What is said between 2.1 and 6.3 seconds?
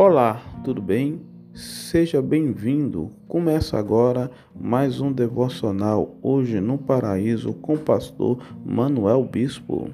bem-vindo. Começa agora mais um devocional